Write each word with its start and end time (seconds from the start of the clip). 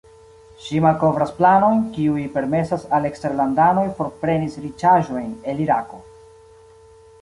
Ŝi 0.67 0.79
malkovras 0.85 1.33
planojn, 1.41 1.83
kiuj 1.99 2.25
permesas 2.39 2.87
al 2.99 3.07
eksterlandanoj 3.13 3.87
forprenis 4.01 4.61
riĉaĵojn 4.67 5.33
el 5.55 5.67
Irako. 5.69 6.07